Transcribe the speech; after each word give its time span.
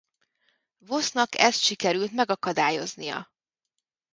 Vosnak 0.77 1.37
ezt 1.39 1.63
sikerült 1.63 2.11
megakadályoznia. 2.11 3.31